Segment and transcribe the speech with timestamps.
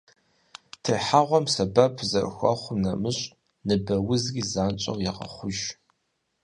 [0.83, 3.23] Техьэгъуэм сэбэп зэрыхуэхъум нэмыщӏ,
[3.67, 5.59] ныбэ узри занщӏэу егъэхъуж.